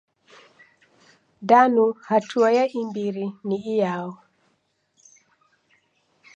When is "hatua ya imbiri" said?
2.07-3.25